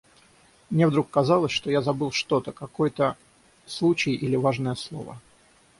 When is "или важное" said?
4.15-4.73